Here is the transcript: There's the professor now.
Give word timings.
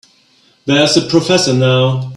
There's 0.65 0.95
the 0.95 1.07
professor 1.07 1.53
now. 1.53 2.09